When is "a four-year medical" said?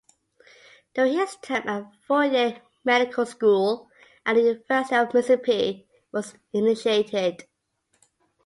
1.67-3.23